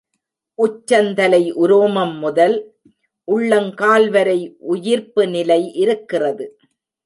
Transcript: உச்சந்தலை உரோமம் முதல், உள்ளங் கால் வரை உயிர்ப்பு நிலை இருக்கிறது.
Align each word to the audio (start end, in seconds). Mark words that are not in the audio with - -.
உச்சந்தலை 0.55 1.53
உரோமம் 1.53 2.17
முதல், 2.17 2.75
உள்ளங் 3.27 3.73
கால் 3.73 4.09
வரை 4.09 4.55
உயிர்ப்பு 4.59 5.27
நிலை 5.27 5.73
இருக்கிறது. 5.73 6.57